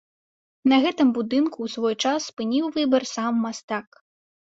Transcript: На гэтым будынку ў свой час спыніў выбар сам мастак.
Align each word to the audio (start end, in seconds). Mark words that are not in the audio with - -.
На 0.71 0.77
гэтым 0.85 1.09
будынку 1.17 1.57
ў 1.67 1.73
свой 1.73 1.95
час 2.05 2.19
спыніў 2.31 2.71
выбар 2.79 3.05
сам 3.13 3.37
мастак. 3.45 3.87